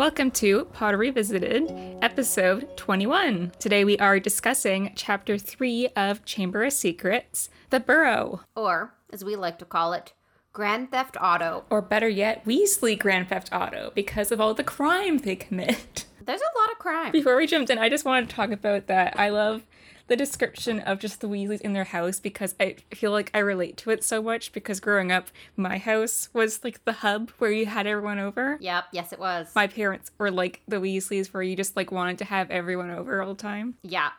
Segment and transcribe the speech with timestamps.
[0.00, 3.52] Welcome to Pottery Visited, episode 21.
[3.58, 8.40] Today we are discussing chapter 3 of Chamber of Secrets, The Burrow.
[8.56, 10.14] Or, as we like to call it,
[10.54, 11.64] Grand Theft Auto.
[11.68, 16.06] Or better yet, Weasley Grand Theft Auto, because of all the crime they commit.
[16.24, 17.12] There's a lot of crime.
[17.12, 19.20] Before we jumped in, I just wanted to talk about that.
[19.20, 19.66] I love
[20.10, 23.76] the description of just the Weasleys in their house because I feel like I relate
[23.78, 27.66] to it so much because growing up, my house was like the hub where you
[27.66, 28.58] had everyone over.
[28.60, 29.52] Yep, yes, it was.
[29.54, 33.22] My parents were like the Weasleys where you just like wanted to have everyone over
[33.22, 33.76] all the time.
[33.82, 34.10] Yeah.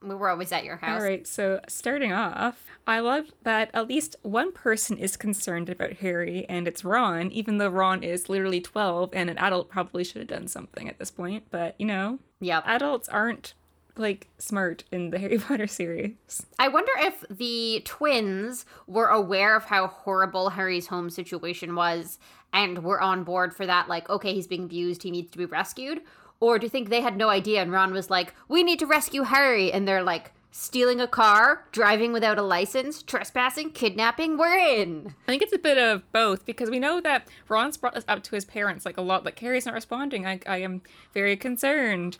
[0.00, 1.00] We were always at your house.
[1.00, 5.94] All right, so starting off, I love that at least one person is concerned about
[5.94, 10.18] Harry, and it's Ron, even though Ron is literally 12 and an adult probably should
[10.18, 11.44] have done something at this point.
[11.50, 12.64] But, you know, Yep.
[12.66, 13.54] adults aren't
[13.96, 16.46] like smart in the Harry Potter series.
[16.58, 22.18] I wonder if the twins were aware of how horrible Harry's home situation was
[22.52, 25.44] and were on board for that, like, okay, he's being abused, he needs to be
[25.44, 26.02] rescued.
[26.40, 28.86] Or do you think they had no idea and Ron was like, we need to
[28.86, 29.72] rescue Harry?
[29.72, 35.12] And they're like, stealing a car, driving without a license, trespassing, kidnapping, we're in.
[35.26, 38.22] I think it's a bit of both because we know that Ron's brought this up
[38.22, 39.24] to his parents like a lot.
[39.24, 40.26] Like Harry's not responding.
[40.26, 42.18] I, I am very concerned.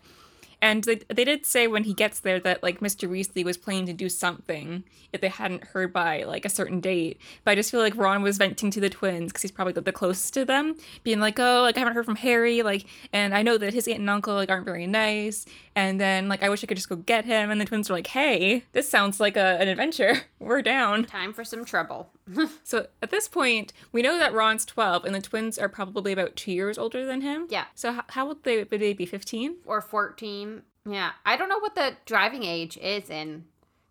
[0.65, 3.07] And they, they did say when he gets there that like Mr.
[3.07, 7.21] Weasley was planning to do something if they hadn't heard by like a certain date.
[7.45, 9.83] But I just feel like Ron was venting to the twins because he's probably the,
[9.83, 13.35] the closest to them, being like, "Oh, like I haven't heard from Harry, like, and
[13.35, 15.45] I know that his aunt and uncle like aren't very nice,
[15.77, 17.93] and then like I wish I could just go get him." And the twins are
[17.93, 20.23] like, "Hey, this sounds like a, an adventure.
[20.39, 22.09] We're down." Time for some trouble.
[22.65, 26.37] So at this point, we know that Ron's 12 and the twins are probably about
[26.37, 27.47] two years older than him.
[27.51, 27.67] Yeah.
[27.75, 29.57] So how, how would they, would they be 15?
[29.67, 30.54] or 14.
[30.89, 31.13] Yeah.
[31.25, 33.45] I don't know what the driving age is in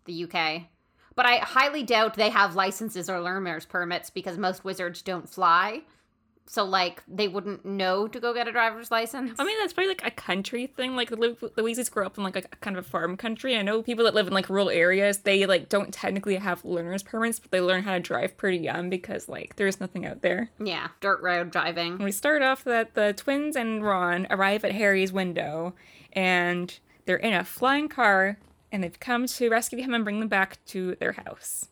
[0.04, 0.62] the UK.
[1.16, 5.82] But I highly doubt they have licenses or learner's permits because most wizards don't fly.
[6.46, 9.32] So, like, they wouldn't know to go get a driver's license.
[9.38, 10.94] I mean, that's probably like a country thing.
[10.94, 11.16] Like the,
[11.56, 13.56] Weasleys grew up in like a kind of a farm country.
[13.56, 17.02] I know people that live in like rural areas, they like don't technically have learner's
[17.02, 20.50] permits, but they learn how to drive pretty young because like there's nothing out there.
[20.62, 21.94] yeah, dirt road driving.
[21.94, 25.74] And we start off that the twins and Ron arrive at Harry's window
[26.12, 28.38] and they're in a flying car
[28.72, 31.68] and they've come to rescue him and bring them back to their house.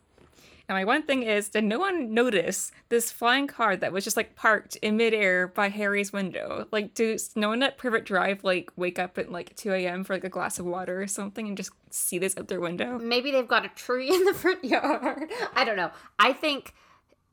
[0.68, 4.16] And my one thing is, did no one notice this flying car that was just
[4.16, 6.66] like parked in midair by Harry's window?
[6.70, 10.04] Like, does no one at Privet Drive like wake up at like 2 a.m.
[10.04, 12.98] for like a glass of water or something and just see this out their window?
[12.98, 15.30] Maybe they've got a tree in the front yard.
[15.54, 15.90] I don't know.
[16.18, 16.74] I think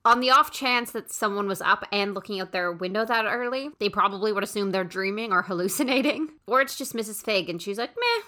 [0.10, 3.70] on the off chance that someone was up and looking out their window that early,
[3.80, 6.30] they probably would assume they're dreaming or hallucinating.
[6.48, 7.24] Or it's just Mrs.
[7.24, 8.24] Fig and she's like, meh,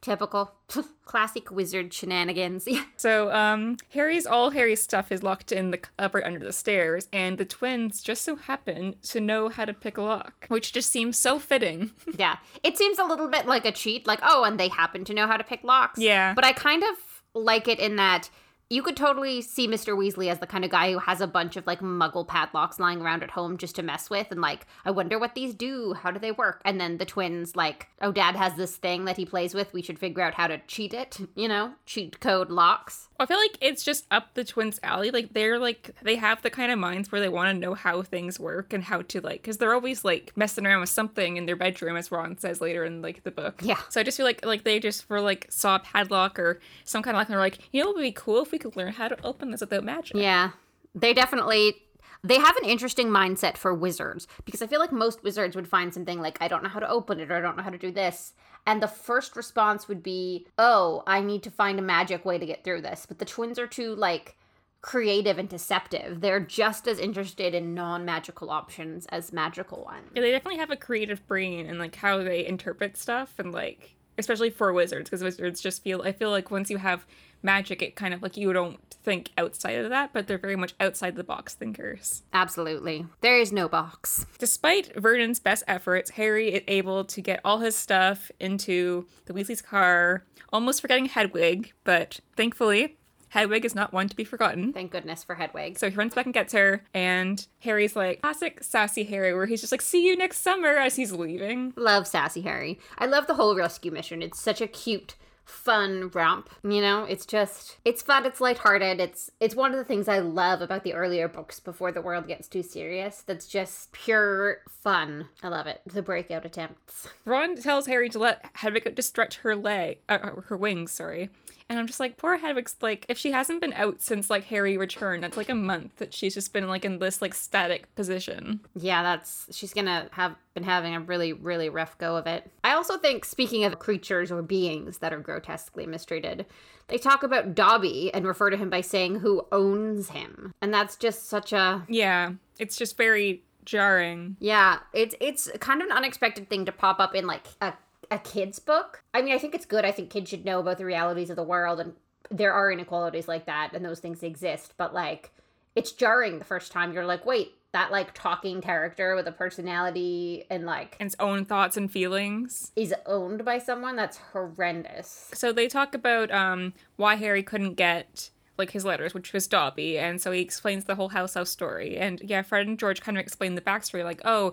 [0.00, 0.52] typical.
[1.04, 2.66] Classic wizard shenanigans.
[2.96, 7.38] So, um, Harry's all Harry's stuff is locked in the cupboard under the stairs, and
[7.38, 11.16] the twins just so happen to know how to pick a lock, which just seems
[11.16, 11.92] so fitting.
[12.18, 12.38] yeah.
[12.64, 15.28] It seems a little bit like a cheat, like, oh, and they happen to know
[15.28, 16.00] how to pick locks.
[16.00, 16.34] Yeah.
[16.34, 16.96] But I kind of
[17.34, 18.30] like it in that
[18.70, 19.96] you could totally see Mr.
[19.96, 23.00] Weasley as the kind of guy who has a bunch of like muggle padlocks lying
[23.00, 25.94] around at home just to mess with and like, I wonder what these do.
[25.94, 26.60] How do they work?
[26.66, 29.72] And then the twins, like, oh, dad has this thing that he plays with.
[29.72, 33.08] We should figure out how to cheat it, you know, cheat code locks.
[33.18, 35.10] I feel like it's just up the twins' alley.
[35.10, 38.02] Like they're like they have the kind of minds where they want to know how
[38.02, 41.46] things work and how to like because they're always like messing around with something in
[41.46, 43.60] their bedroom, as Ron says later in like the book.
[43.62, 43.80] Yeah.
[43.88, 47.02] So I just feel like like they just were like saw a padlock or some
[47.02, 48.76] kind of lock and they're like, you know, what would be cool if we could
[48.76, 50.16] learn how to open this without magic.
[50.16, 50.50] Yeah.
[50.94, 51.76] They definitely
[52.24, 55.94] they have an interesting mindset for wizards because I feel like most wizards would find
[55.94, 57.78] something like I don't know how to open it or I don't know how to
[57.78, 58.34] do this.
[58.66, 62.46] And the first response would be, "Oh, I need to find a magic way to
[62.46, 64.36] get through this." But the twins are too like
[64.80, 66.20] creative and deceptive.
[66.20, 70.10] They're just as interested in non-magical options as magical ones.
[70.14, 73.94] Yeah, they definitely have a creative brain and like how they interpret stuff and like
[74.18, 77.06] especially for wizards because wizards just feel I feel like once you have
[77.42, 80.74] magic it kind of like you don't think outside of that but they're very much
[80.80, 82.22] outside the box thinkers.
[82.32, 83.06] Absolutely.
[83.20, 84.26] There is no box.
[84.38, 89.62] Despite Vernon's best efforts, Harry is able to get all his stuff into the Weasley's
[89.62, 92.98] car, almost forgetting Hedwig, but thankfully
[93.30, 94.72] Hedwig is not one to be forgotten.
[94.72, 95.78] Thank goodness for Hedwig.
[95.78, 99.60] So he runs back and gets her, and Harry's like, classic sassy Harry, where he's
[99.60, 101.72] just like, see you next summer as he's leaving.
[101.76, 102.78] Love Sassy Harry.
[102.98, 104.22] I love the whole rescue mission.
[104.22, 105.14] It's such a cute,
[105.48, 106.50] fun romp.
[106.62, 109.00] You know, it's just it's fun, it's lighthearted.
[109.00, 112.28] It's it's one of the things I love about the earlier books before the world
[112.28, 113.22] gets too serious.
[113.26, 115.28] That's just pure fun.
[115.42, 115.80] I love it.
[115.86, 117.08] The breakout attempts.
[117.24, 121.30] Ron tells Harry to let Hedwig stretch her leg, uh, her wings, sorry.
[121.70, 124.78] And I'm just like, poor Hedwig's like, if she hasn't been out since like Harry
[124.78, 128.60] returned, that's like a month that she's just been like in this like static position.
[128.74, 132.50] Yeah, that's she's gonna have been having a really, really rough go of it.
[132.64, 136.46] I also think, speaking of creatures or beings that are grotesquely mistreated,
[136.88, 140.54] they talk about Dobby and refer to him by saying who owns him.
[140.62, 144.36] And that's just such a Yeah, it's just very jarring.
[144.40, 147.74] Yeah, it's it's kind of an unexpected thing to pop up in like a
[148.10, 149.02] a kid's book.
[149.14, 149.84] I mean, I think it's good.
[149.84, 151.94] I think kids should know about the realities of the world and
[152.30, 155.30] there are inequalities like that and those things exist, but like
[155.74, 160.44] it's jarring the first time you're like, "Wait, that like talking character with a personality
[160.50, 162.72] and like And its own thoughts and feelings.
[162.76, 168.30] is owned by someone that's horrendous." So they talk about um why Harry couldn't get
[168.58, 171.96] like his letters, which was Dobby, and so he explains the whole house house story.
[171.96, 174.52] And yeah, Fred and George kind of explain the backstory, like, oh,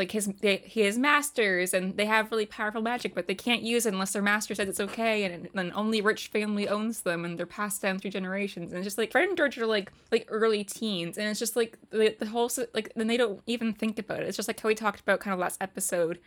[0.00, 3.62] like his they, he has masters and they have really powerful magic, but they can't
[3.62, 7.24] use it unless their master says it's okay, and then only rich family owns them,
[7.24, 8.72] and they're passed down through generations.
[8.72, 11.54] And it's just like Fred and George are like like early teens, and it's just
[11.54, 14.28] like the, the whole like then they don't even think about it.
[14.28, 16.18] It's just like how we talked about kind of last episode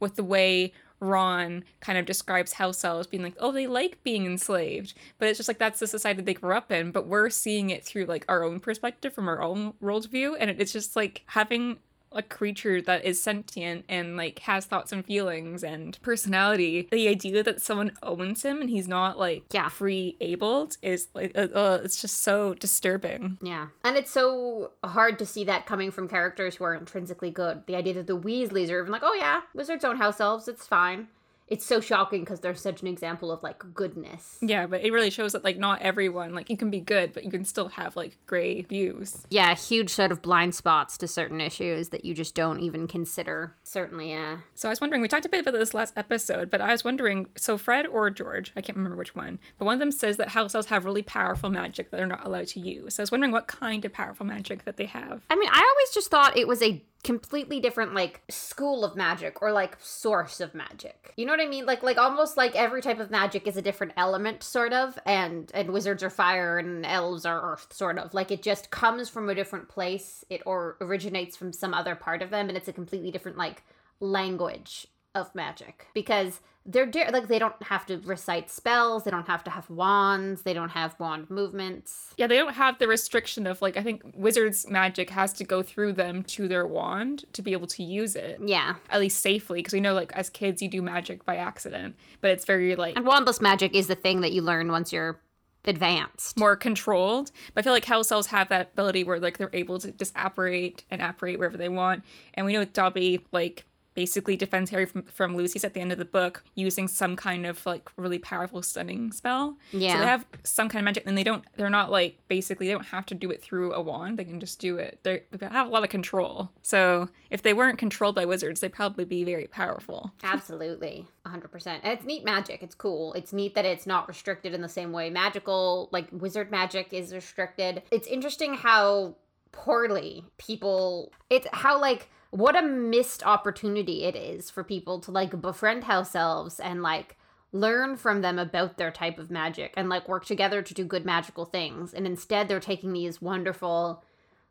[0.00, 4.26] with the way Ron kind of describes house elves being like, oh, they like being
[4.26, 4.94] enslaved.
[5.18, 6.90] But it's just like that's the society they grew up in.
[6.90, 10.36] But we're seeing it through like our own perspective from our own worldview.
[10.38, 11.78] And it's just like having
[12.12, 17.42] a creature that is sentient and like has thoughts and feelings and personality the idea
[17.42, 19.68] that someone owns him and he's not like Yeah.
[19.68, 23.68] free abled is like uh, uh, it's just so disturbing Yeah.
[23.84, 27.62] And it's so hard to see that coming from characters who are intrinsically good.
[27.66, 30.66] The idea that the Weasleys are even like, oh yeah, wizards own house elves, it's
[30.66, 31.08] fine.
[31.50, 34.38] It's so shocking because they're such an example of like goodness.
[34.40, 37.24] yeah but it really shows that like not everyone like you can be good but
[37.24, 41.40] you can still have like gray views Yeah, huge sort of blind spots to certain
[41.40, 43.54] issues that you just don't even consider.
[43.64, 44.38] Certainly, yeah.
[44.54, 46.84] So I was wondering, we talked a bit about this last episode, but I was
[46.84, 50.16] wondering, so Fred or George, I can't remember which one, but one of them says
[50.18, 52.94] that house elves have really powerful magic that they're not allowed to use.
[52.94, 55.22] So I was wondering what kind of powerful magic that they have.
[55.28, 59.40] I mean, I always just thought it was a completely different like school of magic
[59.40, 61.14] or like source of magic.
[61.16, 61.64] You know what I mean?
[61.64, 65.50] Like like almost like every type of magic is a different element sort of and
[65.54, 68.12] and wizards are fire and elves are earth sort of.
[68.12, 70.24] Like it just comes from a different place.
[70.28, 73.62] It or originates from some other part of them and it's a completely different like
[74.00, 79.42] language of magic because they're like they don't have to recite spells, they don't have
[79.44, 82.14] to have wands, they don't have wand movements.
[82.16, 85.62] Yeah, they don't have the restriction of like, I think wizards' magic has to go
[85.62, 88.40] through them to their wand to be able to use it.
[88.44, 88.74] Yeah.
[88.90, 92.30] At least safely, because we know like as kids you do magic by accident, but
[92.30, 95.18] it's very like And wandless magic is the thing that you learn once you're
[95.64, 96.38] advanced.
[96.38, 97.30] more controlled.
[97.54, 100.12] But I feel like house elves have that ability where like they're able to just
[100.14, 102.04] apparate and apparate wherever they want.
[102.34, 103.64] And we know Dobby like
[103.94, 107.46] basically defends Harry from, from Lucius at the end of the book using some kind
[107.46, 109.56] of like really powerful stunning spell.
[109.72, 109.94] Yeah.
[109.94, 112.72] So they have some kind of magic and they don't they're not like basically they
[112.72, 114.18] don't have to do it through a wand.
[114.18, 115.00] They can just do it.
[115.02, 116.50] They're, they have a lot of control.
[116.62, 120.12] So if they weren't controlled by wizards, they'd probably be very powerful.
[120.22, 121.06] Absolutely.
[121.26, 121.66] 100%.
[121.82, 122.62] And it's neat magic.
[122.62, 123.12] It's cool.
[123.14, 127.12] It's neat that it's not restricted in the same way magical, like wizard magic is
[127.12, 127.82] restricted.
[127.90, 129.16] It's interesting how
[129.52, 135.40] poorly people, it's how, like, what a missed opportunity it is for people to, like,
[135.40, 137.16] befriend house elves and, like,
[137.52, 141.04] learn from them about their type of magic and, like, work together to do good
[141.04, 141.92] magical things.
[141.92, 144.04] And instead, they're taking these wonderful,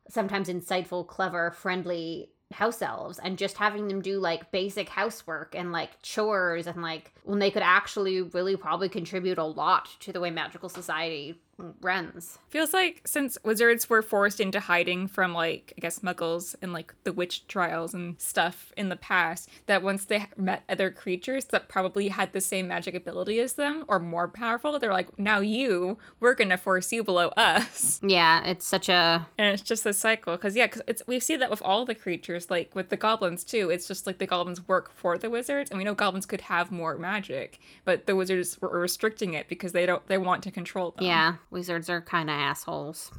[0.10, 5.72] sometimes insightful, clever, friendly house elves and just having them do like basic housework and
[5.72, 10.20] like chores and like when they could actually really probably contribute a lot to the
[10.20, 11.40] way magical society
[11.82, 12.38] runs.
[12.50, 16.94] Feels like since wizards were forced into hiding from like I guess muggles and like
[17.04, 21.70] the witch trials and stuff in the past, that once they met other creatures that
[21.70, 25.98] probably had the same magic ability as them or more powerful, they're like, now you,
[26.20, 30.36] we're gonna force you below us, Yeah, it's such a and it's just a cycle.
[30.36, 33.44] Because yeah, because it's we see that with all the creatures, like with the goblins
[33.44, 33.70] too.
[33.70, 36.72] It's just like the goblins work for the wizards, and we know goblins could have
[36.72, 40.92] more magic, but the wizards were restricting it because they don't they want to control
[40.92, 41.06] them.
[41.06, 43.12] yeah, wizards are kind of assholes.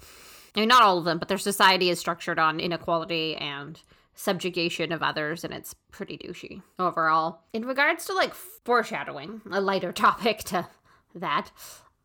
[0.54, 3.80] I mean, not all of them, but their society is structured on inequality and
[4.14, 7.40] subjugation of others, and it's pretty douchey overall.
[7.52, 10.68] In regards to like foreshadowing, a lighter topic to
[11.14, 11.50] that,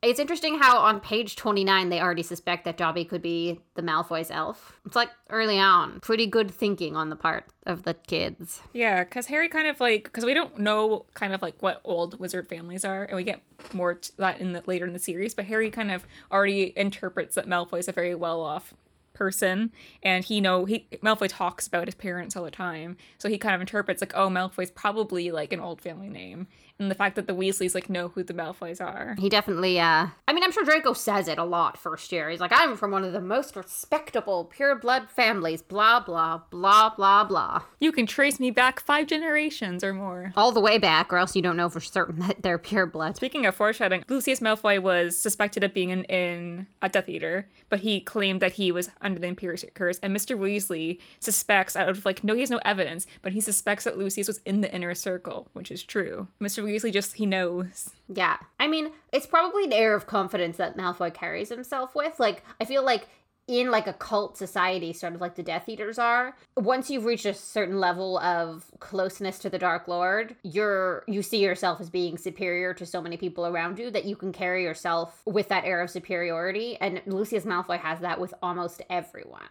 [0.06, 4.30] it's interesting how on page 29 they already suspect that Dobby could be the Malfoy's
[4.30, 4.80] elf.
[4.86, 8.62] It's like early on, pretty good thinking on the part of the kids.
[8.74, 12.20] Yeah, because Harry kind of like because we don't know kind of like what old
[12.20, 13.42] wizard families are, and we get
[13.74, 15.34] more to that in the later in the series.
[15.34, 18.74] But Harry kind of already interprets that Malfoy is a very well off
[19.14, 19.72] person,
[20.04, 23.56] and he know he Malfoy talks about his parents all the time, so he kind
[23.56, 26.48] of interprets like, oh, Malfoy's probably like an old family name,
[26.80, 29.16] and the fact that the Weasleys like know who the Malfoys are.
[29.18, 32.30] He definitely, uh, I mean, I'm sure Draco says it a lot first year.
[32.30, 36.94] He's like, I'm from one of the most respectable pure blood families, blah, blah, blah,
[36.96, 37.62] blah, blah.
[37.80, 40.34] You can trace me back five generations or more.
[40.36, 43.16] All the way back, or else you don't know for certain that they're pure blood.
[43.16, 47.80] Speaking of foreshadowing, Lucius Malfoy was suspected of being in, in a Death Eater, but
[47.80, 50.38] he claimed that he was under the Imperius Curse, and Mr.
[50.38, 54.28] Weasley suspects out of like, no, he has no evidence, but he suspects that Lucius
[54.28, 56.28] was in the inner circle, which is true.
[56.42, 56.65] Mr.
[56.66, 57.92] Weasley just, he knows.
[58.08, 58.38] Yeah.
[58.60, 62.20] I mean, it's probably an air of confidence that Malfoy carries himself with.
[62.20, 63.08] Like, I feel like
[63.48, 67.26] in like a cult society, sort of like the Death Eaters are, once you've reached
[67.26, 72.18] a certain level of closeness to the Dark Lord, you're you see yourself as being
[72.18, 75.82] superior to so many people around you that you can carry yourself with that air
[75.82, 76.78] of superiority.
[76.82, 79.44] And Lucius Malfoy has that with almost everyone.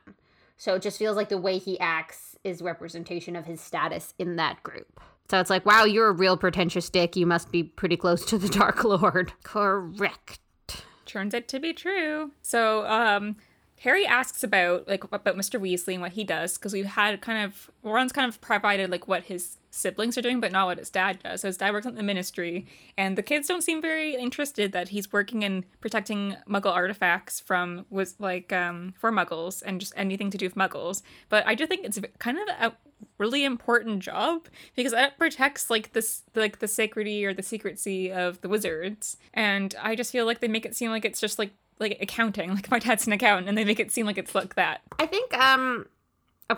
[0.56, 4.36] So it just feels like the way he acts is representation of his status in
[4.36, 5.00] that group.
[5.30, 7.16] So it's like, wow, you're a real pretentious dick.
[7.16, 9.32] You must be pretty close to the Dark Lord.
[9.42, 10.38] Correct.
[11.06, 12.32] Turns out to be true.
[12.42, 13.36] So, um,
[13.84, 15.60] Harry asks about like about Mr.
[15.60, 19.06] Weasley and what he does because we've had kind of Ron's kind of provided like
[19.06, 21.42] what his siblings are doing, but not what his dad does.
[21.42, 22.66] So his dad works in the ministry,
[22.96, 27.84] and the kids don't seem very interested that he's working in protecting Muggle artifacts from
[27.90, 31.02] was like um for Muggles and just anything to do with Muggles.
[31.28, 32.72] But I do think it's kind of
[33.18, 34.46] really important job
[34.76, 39.74] because that protects like this like the sacredity or the secrecy of the wizards, and
[39.80, 42.70] I just feel like they make it seem like it's just like like accounting, like
[42.70, 44.82] my dad's an accountant, and they make it seem like it's like that.
[44.98, 45.86] I think um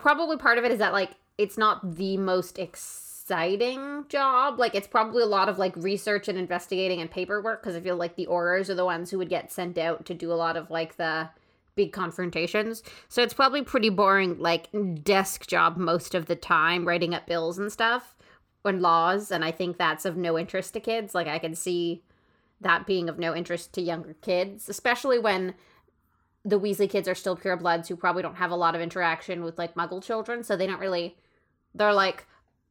[0.01, 4.59] probably part of it is that like it's not the most exciting job.
[4.59, 7.97] Like it's probably a lot of like research and investigating and paperwork because I feel
[7.97, 10.57] like the Aurors are the ones who would get sent out to do a lot
[10.57, 11.29] of like the
[11.77, 12.83] big confrontations.
[13.09, 14.69] So it's probably pretty boring like
[15.05, 18.17] desk job most of the time, writing up bills and stuff
[18.65, 21.15] and laws, and I think that's of no interest to kids.
[21.15, 22.03] Like I can see
[22.61, 25.55] that being of no interest to younger kids, especially when
[26.45, 29.59] the Weasley kids are still purebloods who probably don't have a lot of interaction with
[29.59, 31.17] like muggle children, so they don't really
[31.75, 32.27] they're like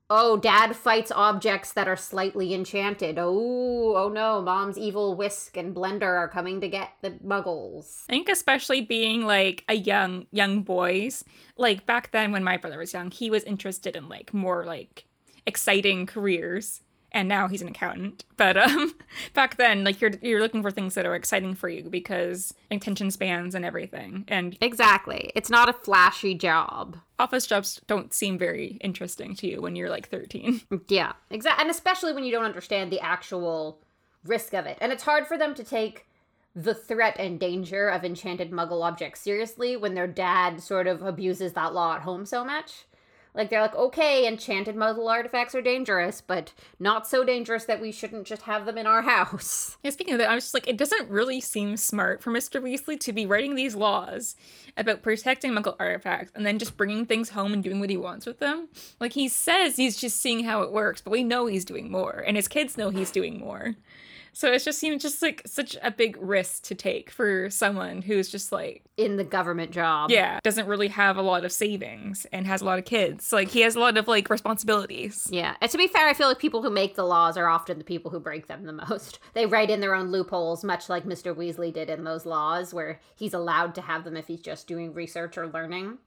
[0.10, 3.18] Oh, dad fights objects that are slightly enchanted.
[3.18, 8.04] Oh, oh no, mom's evil whisk and blender are coming to get the muggles.
[8.08, 11.24] I think especially being like a young young boys,
[11.58, 15.06] like back then when my brother was young, he was interested in like more like
[15.48, 16.82] exciting careers
[17.15, 18.25] and now he's an accountant.
[18.38, 18.93] But um,
[19.34, 23.10] back then, like you're you're looking for things that are exciting for you because attention
[23.10, 24.25] spans and everything.
[24.27, 26.98] And exactly, it's not a flashy job.
[27.17, 30.62] Office jobs don't seem very interesting to you when you're like 13.
[30.89, 33.79] Yeah, exactly, and especially when you don't understand the actual
[34.25, 36.05] risk of it, and it's hard for them to take
[36.53, 41.53] the threat and danger of enchanted muggle objects seriously when their dad sort of abuses
[41.53, 42.86] that law at home so much.
[43.36, 47.92] Like they're like, okay, enchanted muggle artifacts are dangerous, but not so dangerous that we
[47.92, 49.77] shouldn't just have them in our house.
[49.86, 52.60] Yeah, speaking of that, I was just like, it doesn't really seem smart for Mr.
[52.60, 54.36] Weasley to be writing these laws
[54.77, 58.25] about protecting muggle artifacts and then just bringing things home and doing what he wants
[58.25, 58.70] with them.
[59.00, 62.24] Like he says he's just seeing how it works, but we know he's doing more,
[62.25, 63.75] and his kids know he's doing more.
[64.36, 68.30] So it just seems just like such a big risk to take for someone who's
[68.30, 70.12] just like in the government job.
[70.12, 73.32] Yeah, doesn't really have a lot of savings and has a lot of kids.
[73.32, 75.30] Like he has a lot of like responsibilities.
[75.32, 75.56] Yeah.
[75.62, 77.86] And to be fair, I feel like people who make the laws are often the
[77.86, 79.20] people who break them the most.
[79.34, 81.36] They write in their own loopholes, much like Mr.
[81.36, 84.94] Weasley did in those laws, where he's allowed to have them if he's just doing
[84.94, 85.98] research or learning.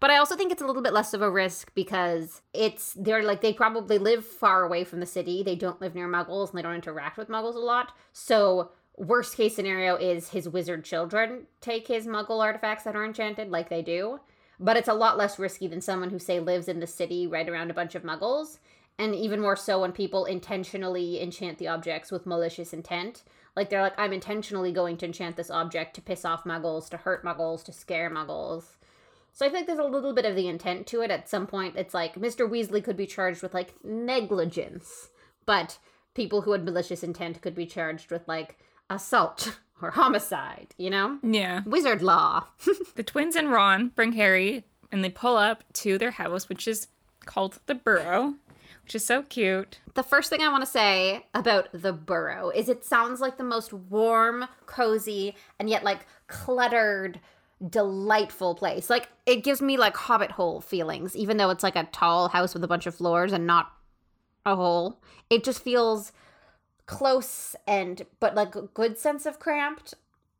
[0.00, 3.22] But I also think it's a little bit less of a risk because it's they're
[3.22, 5.42] like they probably live far away from the city.
[5.42, 7.92] They don't live near muggles and they don't interact with muggles a lot.
[8.12, 13.50] So worst case scenario is his wizard children take his muggle artifacts that are enchanted
[13.50, 14.20] like they do.
[14.58, 17.48] But it's a lot less risky than someone who say lives in the city right
[17.48, 18.58] around a bunch of muggles.
[18.98, 23.22] And even more so when people intentionally enchant the objects with malicious intent.
[23.56, 26.98] Like they're like, I'm intentionally going to enchant this object to piss off muggles, to
[26.98, 28.76] hurt muggles, to scare muggles.
[29.32, 31.10] So I think there's a little bit of the intent to it.
[31.10, 32.48] At some point, it's like Mr.
[32.48, 35.10] Weasley could be charged with like negligence,
[35.46, 35.78] but
[36.14, 38.58] people who had malicious intent could be charged with like
[38.88, 41.18] assault or homicide, you know?
[41.22, 41.62] Yeah.
[41.64, 42.44] Wizard law.
[42.96, 46.88] the twins and Ron bring Harry and they pull up to their house, which is
[47.24, 48.34] called the Burrow,
[48.82, 49.78] which is so cute.
[49.94, 53.44] The first thing I want to say about the Burrow is it sounds like the
[53.44, 57.20] most warm, cozy, and yet like cluttered
[57.68, 58.88] delightful place.
[58.88, 62.54] Like it gives me like hobbit hole feelings, even though it's like a tall house
[62.54, 63.72] with a bunch of floors and not
[64.46, 65.00] a hole.
[65.28, 66.12] It just feels
[66.86, 69.94] close and but like a good sense of cramped.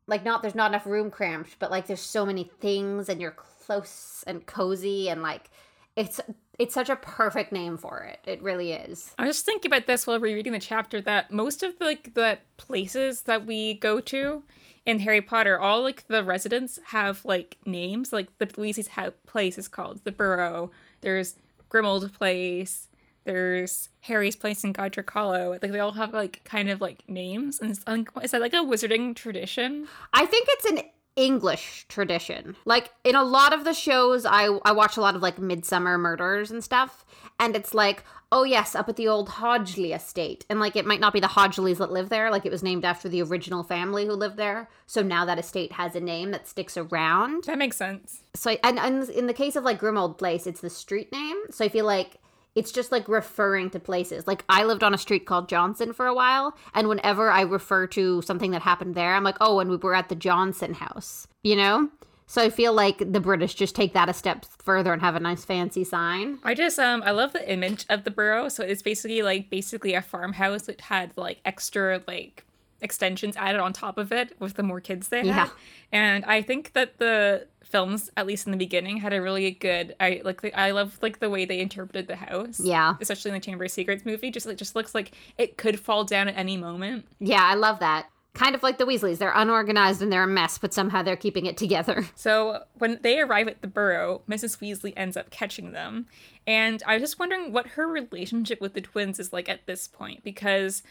[0.07, 3.31] Like not there's not enough room cramped, but like there's so many things and you're
[3.31, 5.49] close and cozy and like
[5.95, 6.19] it's
[6.59, 8.19] it's such a perfect name for it.
[8.25, 9.13] It really is.
[9.17, 12.13] I was just thinking about this while rereading the chapter that most of the, like
[12.13, 14.43] the places that we go to
[14.85, 18.13] in Harry Potter, all like the residents have like names.
[18.13, 18.89] Like the Weasley's
[19.25, 20.71] place is called the Burrow.
[21.01, 21.35] There's
[21.69, 22.87] Grimmauld Place.
[23.23, 25.51] There's Harry's place in Godric Hollow.
[25.51, 27.83] Like they all have like kind of like names, and is
[28.31, 29.87] that like a wizarding tradition?
[30.11, 30.79] I think it's an
[31.15, 32.55] English tradition.
[32.65, 35.99] Like in a lot of the shows, I I watch a lot of like Midsomer
[35.99, 37.05] Murders and stuff,
[37.39, 40.99] and it's like, oh yes, up at the old Hodgley estate, and like it might
[40.99, 44.05] not be the Hodgleys that live there, like it was named after the original family
[44.05, 44.69] who lived there.
[44.87, 47.43] So now that estate has a name that sticks around.
[47.43, 48.23] That makes sense.
[48.33, 51.37] So and, and in the case of like Grimmauld Place, it's the street name.
[51.49, 52.19] So I feel like
[52.55, 54.27] it's just like referring to places.
[54.27, 57.87] Like I lived on a street called Johnson for a while, and whenever I refer
[57.87, 61.27] to something that happened there, I'm like, oh, and we were at the Johnson house,
[61.43, 61.89] you know?
[62.31, 65.19] So I feel like the British just take that a step further and have a
[65.19, 66.39] nice fancy sign.
[66.43, 68.47] I just um I love the image of the Burrow.
[68.47, 72.45] So it's basically like basically a farmhouse that had like extra like
[72.81, 75.47] extensions added on top of it with the more kids they had.
[75.47, 75.49] Yeah.
[75.91, 79.95] And I think that the films, at least in the beginning, had a really good.
[79.99, 80.41] I like.
[80.41, 82.59] The, I love like the way they interpreted the house.
[82.59, 82.95] Yeah.
[82.99, 86.03] Especially in the Chamber of Secrets movie, just it just looks like it could fall
[86.03, 87.05] down at any moment.
[87.19, 88.07] Yeah, I love that.
[88.33, 89.17] Kind of like the Weasleys.
[89.17, 92.05] They're unorganized and they're a mess, but somehow they're keeping it together.
[92.15, 94.59] So when they arrive at the Burrow, Mrs.
[94.59, 96.05] Weasley ends up catching them.
[96.47, 99.87] And I was just wondering what her relationship with the twins is like at this
[99.87, 100.81] point, because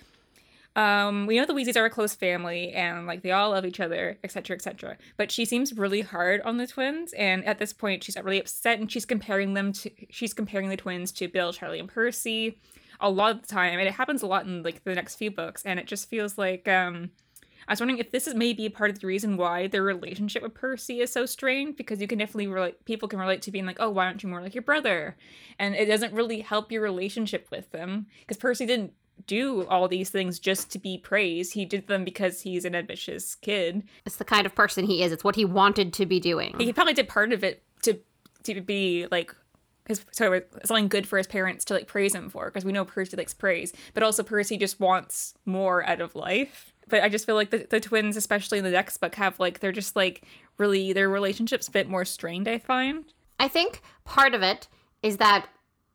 [0.77, 3.81] um, we know the Weasleys are a close family and like they all love each
[3.81, 4.97] other, etc., etc.
[5.17, 8.79] But she seems really hard on the twins, and at this point, she's really upset,
[8.79, 12.61] and she's comparing them to she's comparing the twins to Bill, Charlie, and Percy
[13.00, 15.31] a lot of the time, and it happens a lot in like the next few
[15.31, 17.11] books, and it just feels like um,
[17.67, 20.55] I was wondering if this is maybe part of the reason why their relationship with
[20.55, 22.85] Percy is so strained, because you can definitely relate.
[22.85, 25.17] People can relate to being like, "Oh, why aren't you more like your brother?"
[25.59, 28.93] And it doesn't really help your relationship with them because Percy didn't
[29.27, 31.55] do all these things just to be praised.
[31.55, 33.83] He did them because he's an ambitious kid.
[34.07, 35.12] It's the kind of person he is.
[35.12, 36.55] It's what he wanted to be doing.
[36.59, 37.99] He probably did part of it to
[38.45, 39.35] to be like
[39.87, 42.85] his so something good for his parents to like praise him for because we know
[42.85, 46.73] Percy likes praise, but also Percy just wants more out of life.
[46.89, 49.61] But I just feel like the, the twins, especially in the next book, have like
[49.61, 50.25] they're just like
[50.59, 52.49] really their relationships a bit more strained.
[52.49, 53.04] I find.
[53.39, 54.69] I think part of it
[55.02, 55.49] is that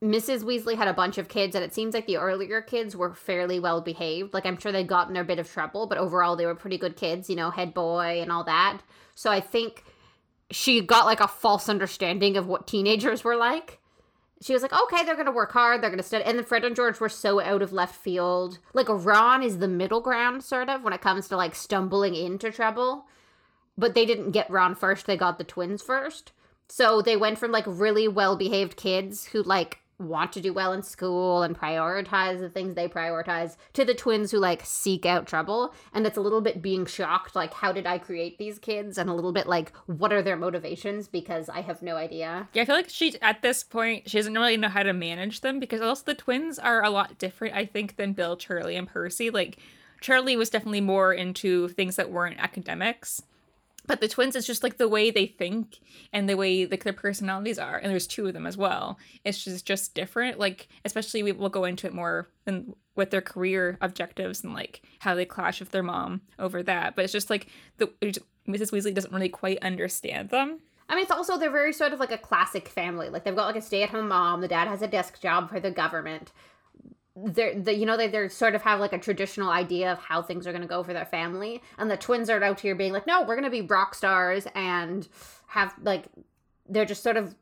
[0.03, 0.43] Mrs.
[0.43, 3.59] Weasley had a bunch of kids, and it seems like the earlier kids were fairly
[3.59, 4.33] well behaved.
[4.33, 6.77] Like, I'm sure they got in their bit of trouble, but overall, they were pretty
[6.77, 8.81] good kids, you know, head boy and all that.
[9.15, 9.83] So I think
[10.51, 13.79] she got like a false understanding of what teenagers were like.
[14.41, 16.25] She was like, okay, they're going to work hard, they're going to study.
[16.25, 18.59] And then Fred and George were so out of left field.
[18.73, 22.51] Like, Ron is the middle ground, sort of, when it comes to like stumbling into
[22.51, 23.05] trouble.
[23.77, 26.33] But they didn't get Ron first, they got the twins first.
[26.67, 30.73] So they went from like really well behaved kids who like want to do well
[30.73, 35.25] in school and prioritize the things they prioritize to the twins who like seek out
[35.25, 35.73] trouble.
[35.93, 38.97] And it's a little bit being shocked like how did i create these kids?
[38.97, 41.07] And a little bit like what are their motivations?
[41.07, 42.49] Because i have no idea.
[42.53, 45.41] Yeah i feel like she at this point she doesn't really know how to manage
[45.41, 48.87] them because also the twins are a lot different i think than bill charlie and
[48.87, 49.29] percy.
[49.29, 49.59] Like
[50.01, 53.21] charlie was definitely more into things that weren't academics
[53.87, 55.79] but the twins is just like the way they think
[56.13, 59.43] and the way like their personalities are and there's two of them as well it's
[59.43, 63.77] just just different like especially we will go into it more in, with their career
[63.81, 67.47] objectives and like how they clash with their mom over that but it's just like
[67.77, 67.87] the
[68.47, 71.99] mrs weasley doesn't really quite understand them I mean, it's also they're very sort of
[71.99, 73.09] like a classic family.
[73.09, 74.41] Like they've got like a stay-at-home mom.
[74.41, 76.31] The dad has a desk job for the government
[77.15, 80.21] they're the, you know they they sort of have like a traditional idea of how
[80.21, 82.91] things are going to go for their family and the twins are out here being
[82.91, 85.07] like no we're going to be rock stars and
[85.47, 86.05] have like
[86.67, 87.35] they're just sort of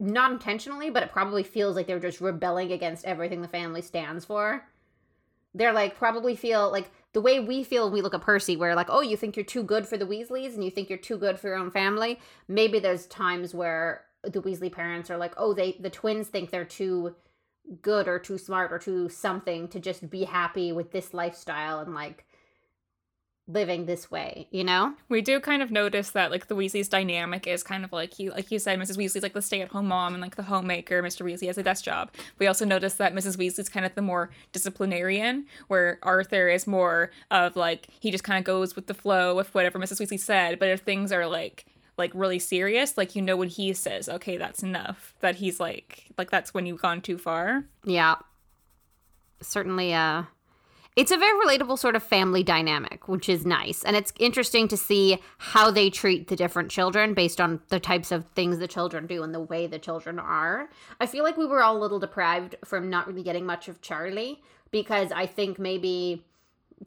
[0.00, 4.24] not intentionally but it probably feels like they're just rebelling against everything the family stands
[4.24, 4.64] for
[5.54, 8.74] they're like probably feel like the way we feel when we look at Percy, where
[8.74, 11.16] like, oh, you think you're too good for the Weasleys and you think you're too
[11.16, 12.18] good for your own family.
[12.48, 16.64] Maybe there's times where the Weasley parents are like, oh, they the twins think they're
[16.64, 17.14] too
[17.82, 21.94] good or too smart or too something to just be happy with this lifestyle and
[21.94, 22.24] like
[23.46, 24.94] living this way, you know?
[25.10, 28.30] We do kind of notice that like the Weasley's dynamic is kind of like you
[28.30, 28.96] like you said, Mrs.
[28.96, 31.26] Weasley's like the stay-at-home mom and like the homemaker, Mr.
[31.26, 32.10] Weasley has a desk job.
[32.38, 33.36] We also notice that Mrs.
[33.36, 38.38] Weasley's kind of the more disciplinarian, where Arthur is more of like he just kind
[38.38, 40.00] of goes with the flow with whatever Mrs.
[40.00, 40.58] Weasley said.
[40.58, 41.66] But if things are like
[41.96, 46.06] like really serious, like you know when he says, "Okay, that's enough," that he's like
[46.18, 47.64] like that's when you've gone too far.
[47.84, 48.16] Yeah.
[49.40, 50.24] Certainly uh
[50.96, 53.82] it's a very relatable sort of family dynamic, which is nice.
[53.82, 58.12] And it's interesting to see how they treat the different children based on the types
[58.12, 60.68] of things the children do and the way the children are.
[61.00, 63.80] I feel like we were all a little deprived from not really getting much of
[63.80, 66.24] Charlie because I think maybe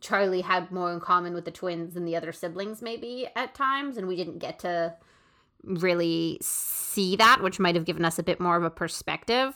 [0.01, 3.97] Charlie had more in common with the twins than the other siblings, maybe at times,
[3.97, 4.95] and we didn't get to
[5.63, 9.55] really see that, which might have given us a bit more of a perspective.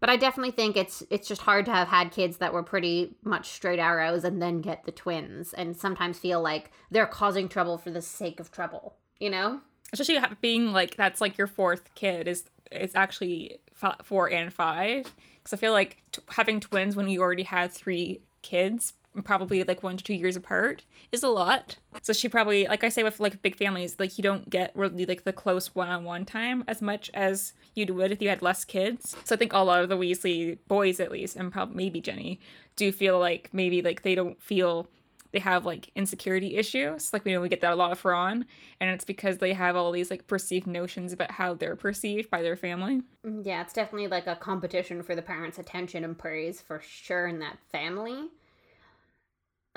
[0.00, 3.16] But I definitely think it's it's just hard to have had kids that were pretty
[3.24, 7.78] much straight arrows and then get the twins and sometimes feel like they're causing trouble
[7.78, 9.60] for the sake of trouble, you know?
[9.92, 13.58] Especially being like that's like your fourth kid is it's actually
[14.04, 18.20] four and five because I feel like t- having twins when you already had three
[18.42, 18.92] kids
[19.22, 21.76] probably like one to two years apart is a lot.
[22.02, 25.06] So she probably, like I say with like big families, like you don't get really
[25.06, 29.16] like the close one-on-one time as much as you would if you had less kids.
[29.24, 32.40] So I think a lot of the Weasley boys, at least, and probably maybe Ginny,
[32.76, 34.88] do feel like maybe like they don't feel
[35.32, 37.12] they have like insecurity issues.
[37.12, 38.46] Like we know we get that a lot of Ron,
[38.80, 42.42] and it's because they have all these like perceived notions about how they're perceived by
[42.42, 43.02] their family.
[43.26, 47.26] Mm, yeah, it's definitely like a competition for the parents' attention and praise for sure
[47.26, 48.28] in that family.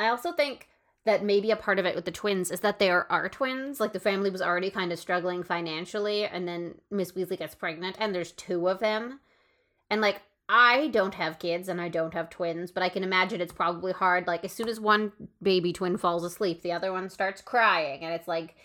[0.02, 0.68] I also think
[1.06, 3.80] that maybe a part of it with the twins is that they are, twins.
[3.80, 7.96] Like the family was already kind of struggling financially, and then Miss Weasley gets pregnant,
[8.00, 9.20] and there's two of them.
[9.90, 13.40] And like, I don't have kids and I don't have twins, but I can imagine
[13.42, 14.28] it's probably hard.
[14.28, 18.14] Like, as soon as one baby twin falls asleep, the other one starts crying, and
[18.14, 18.56] it's like,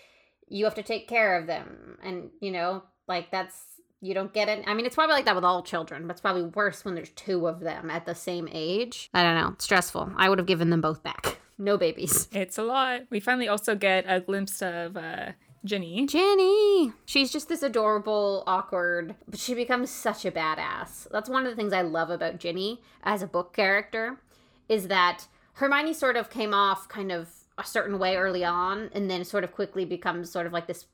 [0.49, 1.97] you have to take care of them.
[2.03, 3.55] And, you know, like, that's
[4.01, 4.63] you don't get it.
[4.67, 7.09] I mean, it's probably like that with all children, but it's probably worse when there's
[7.11, 9.09] two of them at the same age.
[9.13, 9.55] I don't know.
[9.57, 10.11] Stressful.
[10.17, 11.39] I would have given them both back.
[11.59, 12.27] No babies.
[12.31, 13.01] It's a lot.
[13.09, 15.31] We finally also get a glimpse of uh,
[15.65, 16.05] Ginny.
[16.05, 16.93] Ginny!
[17.05, 21.07] She's just this adorable, awkward, but she becomes such a badass.
[21.11, 24.21] That's one of the things I love about Ginny as a book character,
[24.69, 29.09] is that Hermione sort of came off kind of a certain way early on and
[29.09, 30.85] then sort of quickly becomes sort of like this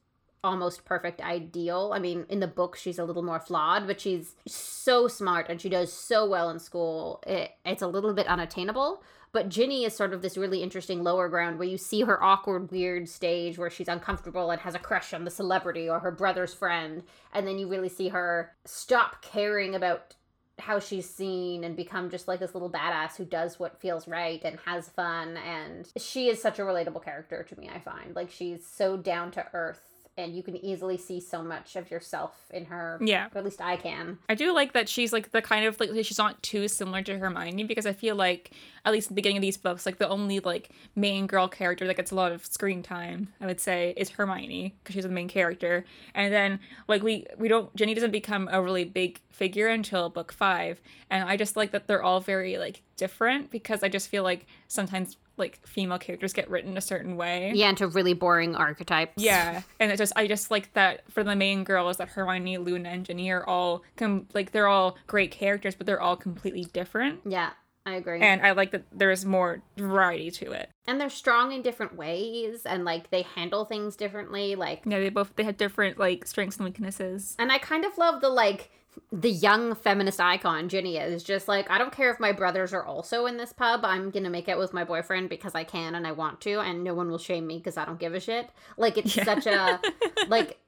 [0.44, 1.92] almost perfect ideal.
[1.94, 5.62] I mean, in the book, she's a little more flawed, but she's so smart and
[5.62, 7.24] she does so well in school.
[7.26, 9.04] It, it's a little bit unattainable.
[9.32, 12.72] But Ginny is sort of this really interesting lower ground where you see her awkward,
[12.72, 16.54] weird stage where she's uncomfortable and has a crush on the celebrity or her brother's
[16.54, 17.02] friend.
[17.34, 20.14] And then you really see her stop caring about
[20.60, 24.40] how she's seen and become just like this little badass who does what feels right
[24.46, 25.38] and has fun.
[25.38, 28.16] And she is such a relatable character to me, I find.
[28.16, 32.36] Like, she's so down to earth and you can easily see so much of yourself
[32.52, 33.00] in her.
[33.02, 33.28] Yeah.
[33.34, 34.20] Or at least I can.
[34.30, 37.18] I do like that she's like the kind of like she's not too similar to
[37.18, 38.52] Hermione because I feel like
[38.86, 41.88] at least at the beginning of these books, like the only like main girl character
[41.88, 45.10] that gets a lot of screen time, I would say, is Hermione because she's the
[45.10, 45.84] main character.
[46.14, 50.32] And then like we we don't Ginny doesn't become a really big figure until book
[50.32, 54.24] five, and I just like that they're all very like different because I just feel
[54.24, 57.52] like sometimes like female characters get written a certain way.
[57.56, 59.22] Yeah, into really boring archetypes.
[59.22, 62.90] Yeah, and it just I just like that for the main girls that Hermione, Luna,
[62.90, 67.22] and Ginny are all com- like they're all great characters, but they're all completely different.
[67.26, 67.52] Yeah.
[67.86, 68.22] I agree.
[68.22, 70.70] And I like that there's more variety to it.
[70.88, 74.56] And they're strong in different ways and like they handle things differently.
[74.56, 77.36] Like Yeah, they both they have different like strengths and weaknesses.
[77.38, 78.72] And I kind of love the like
[79.12, 82.84] the young feminist icon Ginny is just like I don't care if my brothers are
[82.84, 83.86] also in this pub.
[83.86, 86.84] I'm gonna make it with my boyfriend because I can and I want to, and
[86.84, 88.50] no one will shame me because I don't give a shit.
[88.78, 89.24] Like it's yeah.
[89.24, 89.80] such a
[90.28, 90.60] like,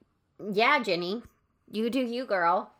[0.52, 1.22] yeah, Ginny,
[1.70, 2.72] you do you, girl.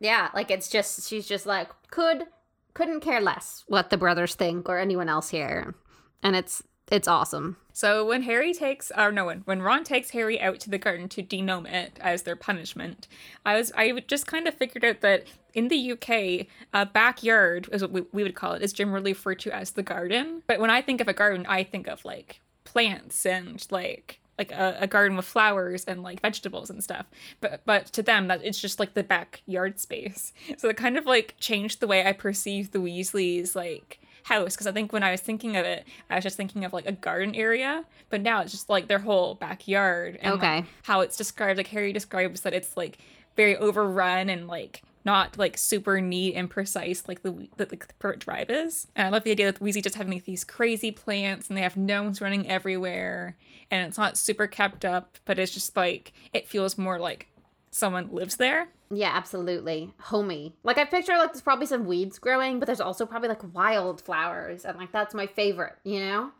[0.00, 2.26] Yeah, like it's just she's just like could
[2.74, 5.74] couldn't care less what the brothers think or anyone else here,
[6.22, 7.56] and it's it's awesome.
[7.72, 11.08] So when Harry takes, or no, when when Ron takes Harry out to the garden
[11.10, 13.06] to denome it as their punishment,
[13.44, 17.82] I was I just kind of figured out that in the UK, a backyard is
[17.82, 20.42] what we, we would call it is generally referred to as the garden.
[20.46, 24.52] But when I think of a garden, I think of like plants and like like
[24.52, 27.06] a, a, garden with flowers and like vegetables and stuff
[27.40, 31.06] but but to them that it's just like the backyard space so it kind of
[31.06, 33.97] like changed the way i perceive the weasleys like
[34.28, 36.72] house because I think when I was thinking of it, I was just thinking of
[36.72, 40.18] like a garden area, but now it's just like their whole backyard.
[40.20, 40.56] And, okay.
[40.56, 42.98] Like, how it's described, like Harry describes that it's like
[43.36, 48.20] very overrun and like not like super neat and precise like the the, the Privet
[48.20, 48.86] Drive is.
[48.94, 51.62] And I love the idea that Weasley just having like, these crazy plants and they
[51.62, 53.36] have gnomes running everywhere,
[53.70, 57.28] and it's not super kept up, but it's just like it feels more like
[57.70, 58.68] someone lives there.
[58.90, 59.92] Yeah, absolutely.
[60.00, 60.54] Homey.
[60.62, 64.64] Like I picture like there's probably some weeds growing, but there's also probably like wildflowers
[64.64, 66.30] and like that's my favorite, you know?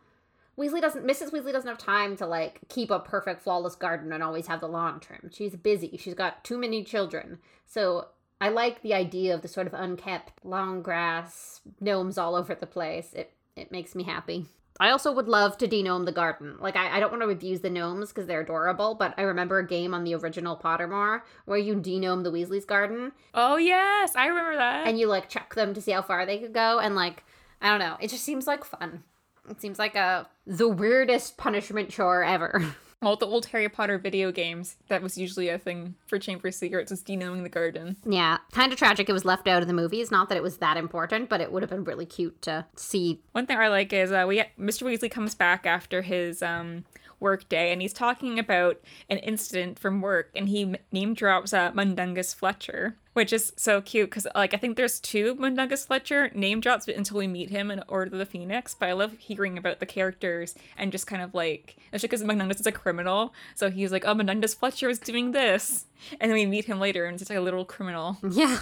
[0.57, 1.31] Weasley doesn't Mrs.
[1.31, 4.67] Weasley doesn't have time to like keep a perfect flawless garden and always have the
[4.67, 5.33] lawn trimmed.
[5.33, 5.95] She's busy.
[5.97, 7.37] She's got too many children.
[7.65, 8.07] So
[8.41, 12.67] I like the idea of the sort of unkept long grass, gnomes all over the
[12.67, 13.13] place.
[13.13, 14.47] It It makes me happy.
[14.79, 16.57] I also would love to denome the garden.
[16.59, 19.59] Like, I, I don't want to abuse the gnomes because they're adorable, but I remember
[19.59, 23.11] a game on the original Pottermore where you denome the Weasley's garden.
[23.33, 24.87] Oh, yes, I remember that.
[24.87, 26.79] And you, like, chuck them to see how far they could go.
[26.79, 27.23] And, like,
[27.61, 27.97] I don't know.
[27.99, 29.03] It just seems like fun.
[29.49, 32.75] It seems like a the weirdest punishment chore ever.
[33.01, 36.55] all the old Harry Potter video games, that was usually a thing for Chamber of
[36.55, 37.95] Secrets, was denoming the garden.
[38.05, 40.11] Yeah, kind of tragic it was left out of the movies.
[40.11, 43.21] Not that it was that important, but it would have been really cute to see.
[43.31, 44.83] One thing I like is uh, we Mr.
[44.83, 46.83] Weasley comes back after his um,
[47.19, 51.71] work day and he's talking about an incident from work and he name drops uh,
[51.71, 56.61] Mundungus Fletcher which is so cute because like I think there's two Mundungus Fletcher name
[56.61, 58.73] drops until we meet him in Order of the Phoenix.
[58.73, 62.61] But I love hearing about the characters and just kind of like especially because Mundungus
[62.61, 65.85] is a criminal, so he's like, oh Mundungus Fletcher is doing this,
[66.21, 68.17] and then we meet him later and it's like a little criminal.
[68.31, 68.59] Yeah.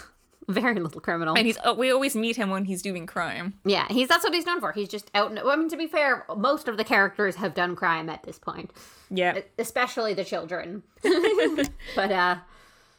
[0.50, 3.56] Very little criminal, and he's oh, we always meet him when he's doing crime.
[3.66, 4.72] Yeah, he's that's what he's known for.
[4.72, 5.34] He's just out.
[5.34, 8.40] Well, I mean, to be fair, most of the characters have done crime at this
[8.40, 8.72] point.
[9.12, 10.84] Yeah, especially the children.
[11.96, 12.38] but uh,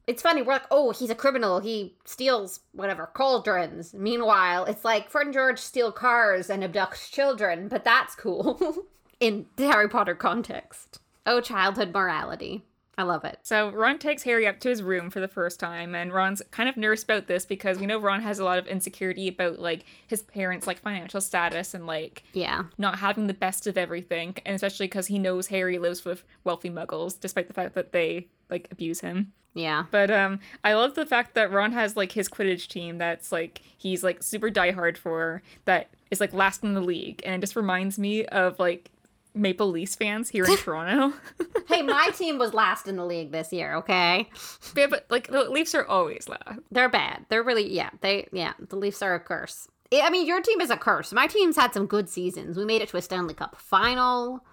[0.08, 0.40] it's funny.
[0.40, 1.60] We're like, oh, he's a criminal.
[1.60, 3.92] He steals whatever cauldrons.
[3.92, 8.58] Meanwhile, it's like Fred and George steal cars and abduct children, but that's cool
[9.20, 11.00] in the Harry Potter context.
[11.26, 12.64] Oh, childhood morality.
[12.98, 13.38] I love it.
[13.44, 16.68] So Ron takes Harry up to his room for the first time, and Ron's kind
[16.68, 19.84] of nervous about this because we know Ron has a lot of insecurity about like
[20.08, 24.56] his parents' like financial status and like yeah not having the best of everything, and
[24.56, 28.66] especially because he knows Harry lives with wealthy Muggles, despite the fact that they like
[28.72, 29.32] abuse him.
[29.54, 29.84] Yeah.
[29.92, 33.62] But um I love the fact that Ron has like his Quidditch team that's like
[33.76, 37.56] he's like super diehard for that is like last in the league and it just
[37.56, 38.90] reminds me of like
[39.38, 41.16] Maple Leafs fans here in Toronto.
[41.68, 44.28] hey, my team was last in the league this year, okay?
[44.76, 46.60] Yeah, but like the Leafs are always last.
[46.70, 47.26] They're bad.
[47.28, 49.68] They're really yeah, they yeah, the Leafs are a curse.
[49.92, 51.12] I mean, your team is a curse.
[51.12, 52.58] My team's had some good seasons.
[52.58, 54.44] We made it to a Stanley Cup final.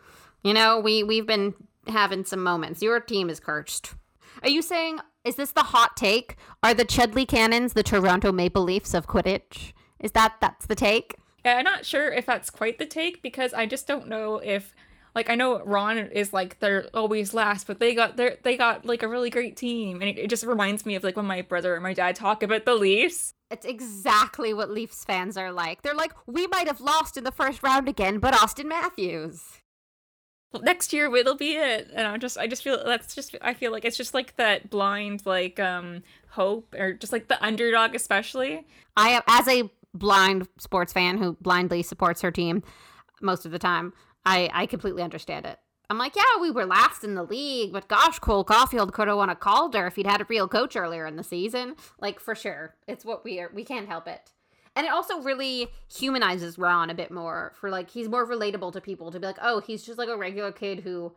[0.43, 1.54] You know, we we've been
[1.88, 2.82] having some moments.
[2.82, 3.95] Your team is cursed.
[4.43, 6.36] Are you saying is this the hot take?
[6.62, 9.74] Are the Chudley Cannons the Toronto Maple Leafs of Quidditch?
[10.00, 11.15] Is that that's the take?
[11.45, 14.73] Yeah, I'm not sure if that's quite the take because I just don't know if
[15.13, 18.84] like I know Ron is like they're always last, but they got they they got
[18.84, 21.43] like a really great team, and it, it, just reminds me of like when my
[21.43, 23.31] brother and my dad talk about the Leafs.
[23.51, 25.84] It's exactly what Leafs fans are like.
[25.84, 29.43] They're like, we might have lost in the first round again, but Austin Matthews.
[30.51, 33.53] Well, next year it'll be it, and I'm just I just feel that's just I
[33.53, 37.93] feel like it's just like that blind like um hope or just like the underdog
[37.93, 38.65] especially.
[38.97, 42.63] I am as a blind sports fan who blindly supports her team
[43.21, 43.93] most of the time,
[44.25, 45.58] I, I completely understand it.
[45.89, 49.17] I'm like, yeah, we were last in the league, but gosh, Cole Caufield could have
[49.17, 51.75] won a Calder if he'd had a real coach earlier in the season.
[51.99, 53.51] Like for sure, it's what we are.
[53.53, 54.31] We can't help it,
[54.75, 57.53] and it also really humanizes Ron a bit more.
[57.60, 60.17] For like, he's more relatable to people to be like, oh, he's just like a
[60.17, 61.13] regular kid who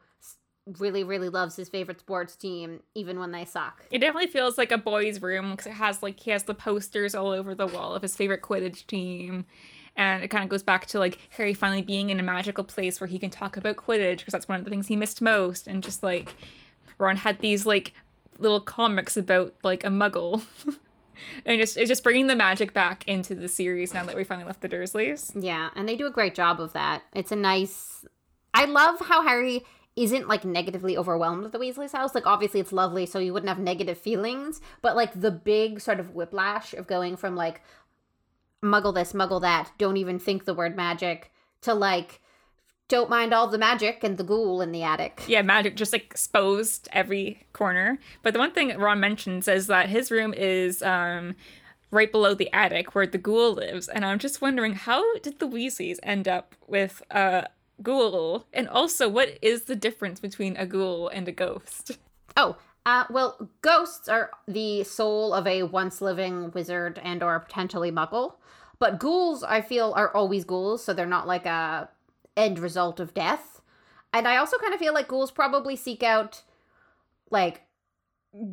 [0.79, 3.85] really really loves his favorite sports team even when they suck.
[3.91, 7.15] It definitely feels like a boy's room because it has like he has the posters
[7.15, 9.47] all over the wall of his favorite quidditch team.
[9.97, 13.01] And it kind of goes back to like harry finally being in a magical place
[13.01, 15.67] where he can talk about quidditch because that's one of the things he missed most
[15.67, 16.35] and just like
[16.99, 17.93] ron had these like
[18.39, 20.43] little comics about like a muggle.
[21.45, 24.47] And just it's just bringing the magic back into the series now that we finally
[24.47, 25.33] left the dursleys.
[25.35, 27.03] Yeah and they do a great job of that.
[27.13, 28.05] It's a nice
[28.55, 29.63] i love how harry
[30.03, 32.15] isn't like negatively overwhelmed with the Weasley's house.
[32.15, 36.01] Like obviously it's lovely, so you wouldn't have negative feelings, but like the big sort
[36.01, 37.63] of whiplash of going from like
[38.63, 41.33] muggle this, muggle that, don't even think the word magic
[41.63, 42.21] to like
[42.89, 45.23] don't mind all the magic and the ghoul in the attic.
[45.27, 47.99] Yeah, magic just like exposed every corner.
[48.23, 51.35] But the one thing Ron mentions is that his room is um
[51.91, 53.89] right below the attic where the ghoul lives.
[53.89, 57.43] And I'm just wondering how did the Weasleys end up with uh
[57.83, 58.47] ghoul?
[58.53, 61.99] And also, what is the difference between a ghoul and a ghost?
[62.37, 67.93] Oh, uh, well, ghosts are the soul of a once living wizard and or potentially
[67.93, 68.35] muggle.
[68.79, 71.88] But ghouls, I feel, are always ghouls, so they're not like a
[72.37, 73.61] end result of death.
[74.12, 76.43] And I also kind of feel like ghouls probably seek out
[77.31, 77.62] like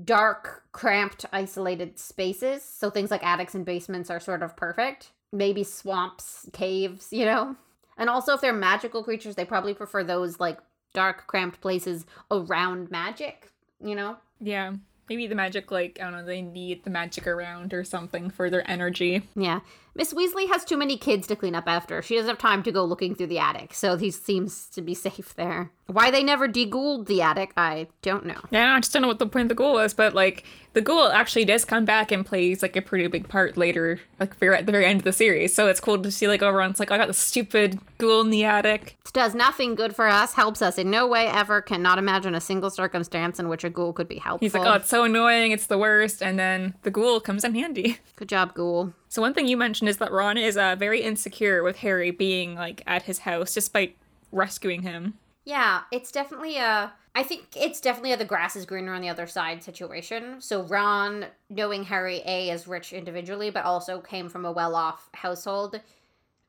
[0.03, 2.63] dark, cramped, isolated spaces.
[2.63, 5.11] So things like attics and basements are sort of perfect.
[5.31, 7.55] Maybe swamps, caves, you know?
[7.97, 10.59] And also, if they're magical creatures, they probably prefer those like
[10.93, 14.17] dark, cramped places around magic, you know?
[14.39, 14.73] Yeah.
[15.07, 18.49] Maybe the magic, like, I don't know, they need the magic around or something for
[18.49, 19.21] their energy.
[19.35, 19.59] Yeah.
[19.97, 22.01] Miss Weasley has too many kids to clean up after.
[22.01, 24.93] She doesn't have time to go looking through the attic, so he seems to be
[24.93, 25.71] safe there.
[25.87, 28.41] Why they never deghouled the attic, I don't know.
[28.49, 30.81] Yeah, I just don't know what the point of the ghoul was, but like the
[30.81, 34.57] ghoul actually does come back and plays like a pretty big part later, like very
[34.57, 35.53] at the very end of the series.
[35.53, 38.43] So it's cool to see like everyone's like, I got the stupid ghoul in the
[38.43, 38.97] attic.
[39.05, 42.41] It does nothing good for us, helps us in no way ever, cannot imagine a
[42.41, 44.43] single circumstance in which a ghoul could be helpful.
[44.43, 47.53] He's like, oh, it's so annoying, it's the worst, and then the ghoul comes in
[47.53, 47.99] handy.
[48.15, 48.93] Good job, ghoul.
[49.15, 52.55] So one thing you mentioned is that Ron is uh, very insecure with Harry being
[52.55, 53.95] like at his house despite
[54.33, 55.13] rescuing him.
[55.45, 56.91] Yeah, it's definitely a.
[57.15, 60.41] I think it's definitely a the grass is greener on the other side situation.
[60.41, 65.09] So Ron, knowing Harry A is rich individually, but also came from a well off
[65.13, 65.79] household,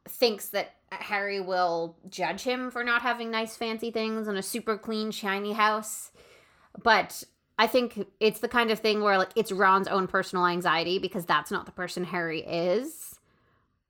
[0.09, 4.77] thinks that Harry will judge him for not having nice fancy things and a super
[4.77, 6.11] clean shiny house.
[6.83, 7.23] But
[7.59, 11.25] I think it's the kind of thing where like it's Ron's own personal anxiety because
[11.25, 13.15] that's not the person Harry is.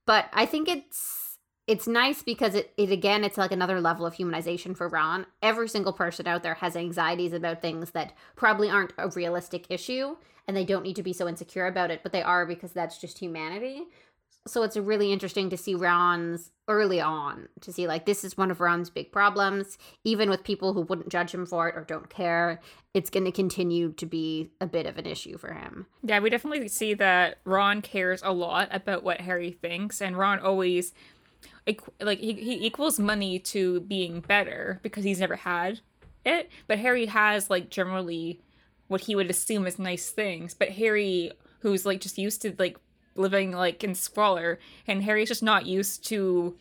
[0.07, 4.15] But I think it's it's nice because it, it again it's like another level of
[4.15, 5.27] humanization for Ron.
[5.43, 10.17] Every single person out there has anxieties about things that probably aren't a realistic issue
[10.47, 12.99] and they don't need to be so insecure about it, but they are because that's
[12.99, 13.83] just humanity.
[14.47, 18.51] So it's really interesting to see Ron's early on to see like this is one
[18.51, 22.09] of Ron's big problems, even with people who wouldn't judge him for it or don't
[22.11, 22.61] care.
[22.95, 25.87] It's going to continue to be a bit of an issue for him.
[26.03, 30.39] Yeah, we definitely see that Ron cares a lot about what Harry thinks, and Ron
[30.39, 30.93] always
[32.01, 35.81] like he, he equals money to being better because he's never had
[36.25, 38.41] it but harry has like generally
[38.89, 41.31] what he would assume is nice things but harry
[41.61, 42.79] who's like just used to like
[43.19, 46.57] living like in squalor and harry's just not used to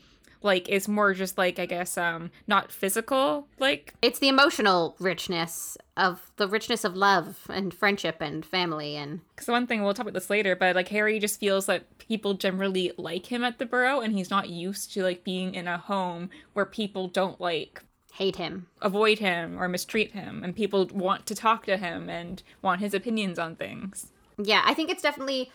[0.45, 5.77] like it's more just like i guess um not physical like it's the emotional richness
[5.97, 10.05] of the richness of love and friendship and family and because one thing we'll talk
[10.05, 13.65] about this later but like harry just feels that people generally like him at the
[13.65, 17.81] burrow and he's not used to like being in a home where people don't like
[18.13, 18.67] hate him.
[18.81, 22.93] avoid him or mistreat him and people want to talk to him and want his
[22.93, 24.11] opinions on things.
[24.37, 25.51] Yeah i think it's definitely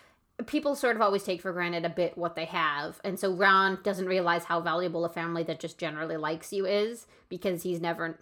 [0.46, 3.00] people sort of always take for granted a bit what they have.
[3.04, 7.06] And so Ron doesn't realize how valuable a family that just generally likes you is
[7.28, 8.18] because he's never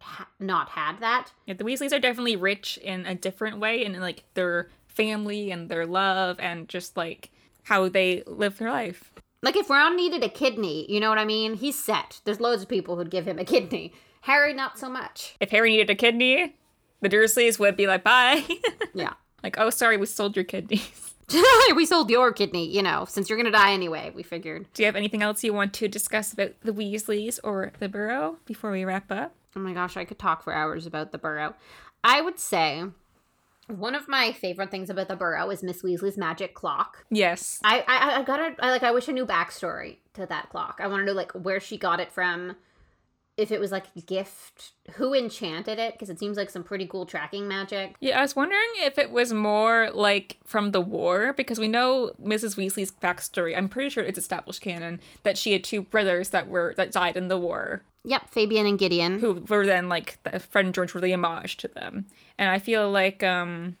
[0.00, 1.32] ha- not had that.
[1.46, 5.68] Yeah, the Weasleys are definitely rich in a different way in like their family and
[5.68, 7.30] their love and just like
[7.64, 9.12] how they live their life.
[9.42, 11.54] Like if Ron needed a kidney, you know what I mean?
[11.54, 12.20] He's set.
[12.24, 13.92] There's loads of people who'd give him a kidney.
[14.22, 15.34] Harry, not so much.
[15.40, 16.54] If Harry needed a kidney,
[17.00, 18.44] the Dursleys would be like, bye.
[18.94, 19.14] yeah.
[19.42, 21.11] Like, oh, sorry, we sold your kidneys.
[21.76, 24.66] we sold your kidney, you know, since you're going to die anyway, we figured.
[24.74, 28.38] Do you have anything else you want to discuss about the Weasleys or the Burrow
[28.44, 29.34] before we wrap up?
[29.56, 31.54] Oh my gosh, I could talk for hours about the Burrow.
[32.04, 32.84] I would say
[33.68, 37.04] one of my favorite things about the Burrow is Miss Weasley's magic clock.
[37.10, 37.60] Yes.
[37.64, 38.58] I I, I got it.
[38.60, 38.82] I like.
[38.82, 40.80] I wish I knew backstory to that clock.
[40.82, 42.56] I want to know like where she got it from
[43.42, 45.92] if it was like a gift, who enchanted it?
[45.92, 47.96] Because it seems like some pretty cool tracking magic.
[48.00, 52.12] Yeah, I was wondering if it was more like from the war, because we know
[52.22, 52.56] Mrs.
[52.56, 53.56] Weasley's backstory.
[53.56, 57.16] I'm pretty sure it's established canon that she had two brothers that were that died
[57.16, 57.82] in the war.
[58.04, 59.18] Yep, Fabian and Gideon.
[59.18, 62.06] Who were then like the friend George were the homage to them.
[62.38, 63.76] And I feel like um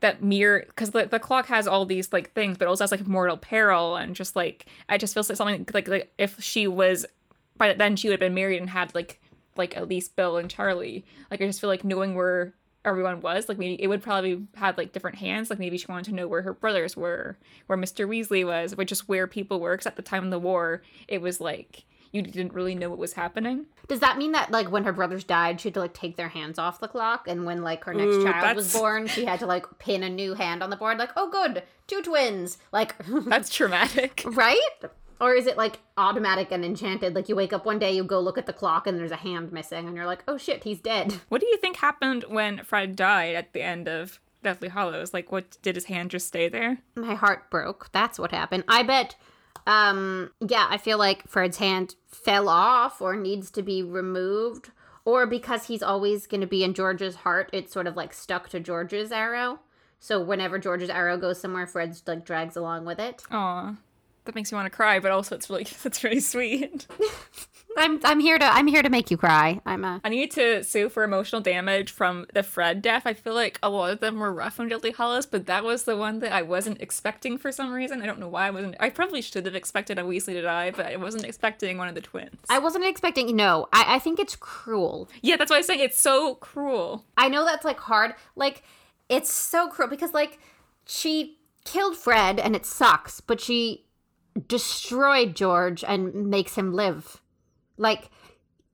[0.00, 3.06] that mirror because the, the clock has all these like things but also has like
[3.06, 7.04] mortal peril and just like i just feel like something like, like if she was
[7.58, 9.20] by then she would have been married and had like
[9.56, 11.04] like at least Bill and Charlie.
[11.30, 14.78] Like I just feel like knowing where everyone was, like maybe it would probably have
[14.78, 15.50] like different hands.
[15.50, 18.08] Like maybe she wanted to know where her brothers were, where Mr.
[18.08, 19.74] Weasley was, which is where people were.
[19.74, 22.98] Because at the time of the war, it was like you didn't really know what
[22.98, 23.66] was happening.
[23.86, 26.28] Does that mean that like when her brothers died, she had to like take their
[26.28, 28.56] hands off the clock, and when like her next Ooh, child that's...
[28.56, 31.30] was born, she had to like pin a new hand on the board, like oh
[31.30, 32.94] good, two twins, like
[33.26, 34.70] that's traumatic, right?
[35.20, 37.14] Or is it like automatic and enchanted?
[37.14, 39.16] Like you wake up one day, you go look at the clock, and there's a
[39.16, 41.14] hand missing, and you're like, oh shit, he's dead.
[41.28, 45.12] What do you think happened when Fred died at the end of Deathly Hallows?
[45.12, 46.78] Like, what did his hand just stay there?
[46.94, 47.90] My heart broke.
[47.92, 48.64] That's what happened.
[48.68, 49.16] I bet.
[49.66, 54.70] Um, yeah, I feel like Fred's hand fell off or needs to be removed,
[55.04, 58.48] or because he's always going to be in George's heart, it's sort of like stuck
[58.50, 59.60] to George's arrow.
[60.00, 63.24] So whenever George's arrow goes somewhere, Fred's like drags along with it.
[63.30, 63.76] Aw
[64.28, 66.86] that makes me want to cry, but also it's really it's really sweet.
[67.78, 69.60] I'm I'm here to I'm here to make you cry.
[69.64, 73.04] I'm a I need to sue for emotional damage from the Fred death.
[73.06, 75.84] I feel like a lot of them were rough on Deathly Hallows, but that was
[75.84, 78.02] the one that I wasn't expecting for some reason.
[78.02, 78.76] I don't know why I wasn't.
[78.80, 81.94] I probably should have expected a Weasley to die, but I wasn't expecting one of
[81.94, 82.36] the twins.
[82.50, 83.34] I wasn't expecting.
[83.34, 85.08] No, I I think it's cruel.
[85.22, 87.06] Yeah, that's why I'm saying it's so cruel.
[87.16, 88.14] I know that's like hard.
[88.36, 88.62] Like
[89.08, 90.38] it's so cruel because like
[90.84, 93.84] she killed Fred and it sucks, but she
[94.46, 97.20] destroyed George and makes him live.
[97.76, 98.10] Like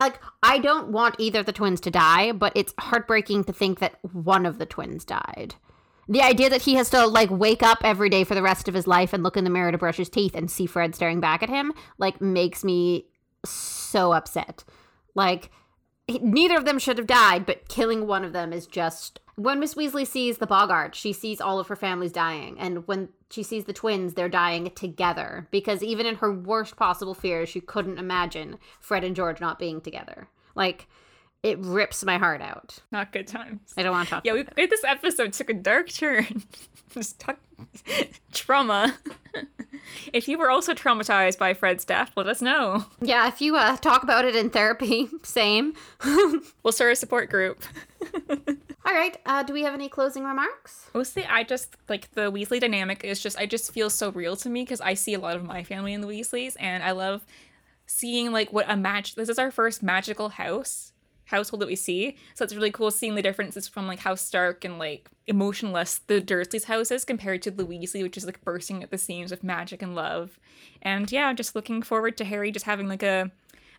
[0.01, 3.79] like I don't want either of the twins to die, but it's heartbreaking to think
[3.79, 5.55] that one of the twins died.
[6.09, 8.75] The idea that he has to like wake up every day for the rest of
[8.75, 11.21] his life and look in the mirror to brush his teeth and see Fred staring
[11.21, 13.07] back at him like makes me
[13.45, 14.65] so upset.
[15.15, 15.51] Like
[16.09, 19.75] neither of them should have died, but killing one of them is just when Miss
[19.75, 23.65] Weasley sees the Boggart, she sees all of her family's dying, and when she sees
[23.65, 28.59] the twins, they're dying together because even in her worst possible fears, she couldn't imagine
[28.81, 30.29] Fred and George not being together.
[30.55, 30.87] Like
[31.43, 32.79] it rips my heart out.
[32.93, 33.75] Not good times.
[33.77, 34.25] I don't want to talk.
[34.25, 36.45] Yeah, we, this episode took a dark turn.
[36.95, 37.39] Just talk
[38.33, 38.95] trauma.
[40.13, 42.87] if you were also traumatized by Fred's death, let us know.
[43.03, 45.75] Yeah, if you uh, talk about it in therapy, same.
[46.63, 47.63] we'll start a support group.
[48.87, 49.17] All right.
[49.25, 50.89] Uh, do we have any closing remarks?
[50.95, 54.51] Mostly, I just like the Weasley dynamic is just I just feel so real to
[54.51, 57.25] me because I see a lot of my family in the Weasleys, and I love
[57.87, 59.15] seeing like what a match.
[59.15, 60.93] This is our first magical house
[61.27, 62.17] household that we see.
[62.35, 66.21] So it's really cool seeing the differences from like how stark and like emotionless the
[66.21, 69.43] Dursleys' house is compared to the Weasley, which is like bursting at the seams with
[69.43, 70.39] magic and love.
[70.83, 73.31] And yeah, just looking forward to Harry just having like a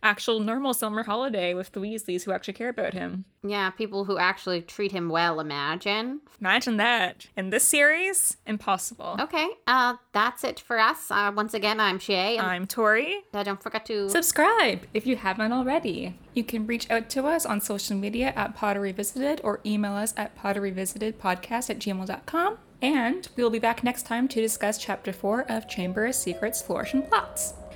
[0.06, 3.26] actual normal summer holiday with the Weasleys who actually care about him.
[3.44, 6.22] Yeah, people who actually treat him well, imagine.
[6.40, 7.28] Imagine that.
[7.36, 9.18] In this series, impossible.
[9.20, 11.10] Okay, uh, that's it for us.
[11.10, 12.38] Uh, once again, I'm Shay.
[12.40, 13.24] I'm Tori.
[13.34, 16.18] Uh, don't forget to subscribe if you haven't already.
[16.34, 20.14] You can reach out to us on social media at Pottery Visited or email us
[20.16, 22.58] at potteryvisitedpodcast at gmail.com.
[22.82, 26.62] And we will be back next time to discuss Chapter 4 of Chamber of Secrets
[26.62, 27.56] Flourish and Blotts.